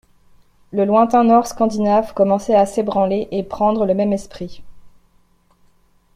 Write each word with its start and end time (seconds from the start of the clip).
Le 0.71 0.83
lointain 0.83 1.23
Nord 1.25 1.45
Scandinave 1.45 2.15
commençait 2.15 2.55
à 2.55 2.65
s'ébranler 2.65 3.27
et 3.29 3.43
prendre 3.43 3.85
le 3.85 3.93
même 3.93 4.13
esprit. 4.13 4.63